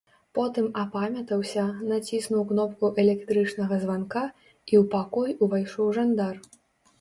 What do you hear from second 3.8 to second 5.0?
званка, і ў